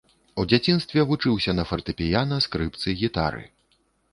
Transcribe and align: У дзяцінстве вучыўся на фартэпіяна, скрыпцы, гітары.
У 0.43 0.45
дзяцінстве 0.53 1.03
вучыўся 1.11 1.55
на 1.59 1.65
фартэпіяна, 1.73 2.41
скрыпцы, 2.47 2.97
гітары. 3.03 3.43